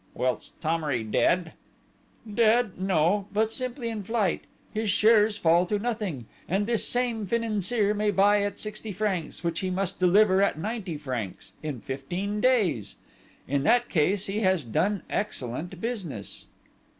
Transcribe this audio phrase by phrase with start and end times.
[0.15, 1.53] "Whilst Thomery dead..."
[2.47, 3.27] "Dead no!
[3.31, 8.41] But simply in flight, his shares fall to nothing, and this same financier may buy
[8.41, 12.95] at sixty francs which he must deliver at ninety francs in fifteen days.
[13.47, 16.47] In that case he has done excellent business."